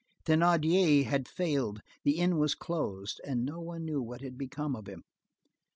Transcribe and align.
Thénardier 0.25 1.05
had 1.05 1.27
failed, 1.27 1.81
the 2.03 2.13
inn 2.17 2.39
was 2.39 2.55
closed, 2.55 3.21
and 3.23 3.45
no 3.45 3.59
one 3.59 3.85
knew 3.85 4.01
what 4.01 4.21
had 4.21 4.35
become 4.35 4.75
of 4.75 4.87
him. 4.87 5.03